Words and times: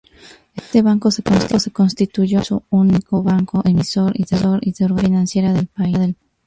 Este 0.55 0.81
banco 0.81 1.11
se 1.11 1.21
constituyó 1.71 2.39
en 2.39 2.61
único 2.71 3.21
banco 3.21 3.61
emisor 3.63 4.13
y 4.15 4.23
de 4.25 4.35
organización 4.43 4.97
financiera 4.97 5.53
del 5.53 5.67
país. 5.67 6.15